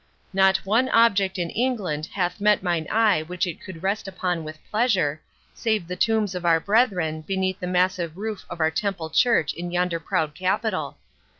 [0.33, 4.57] Not one object in England hath met mine eye which it could rest upon with
[4.71, 5.21] pleasure,
[5.53, 9.69] save the tombs of our brethren, beneath the massive roof of our Temple Church in
[9.69, 10.97] yonder proud capital.